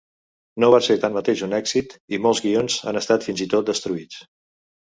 [0.63, 4.19] No va ser tanmateix un èxit i molts guions han estat fins i tot destruïts.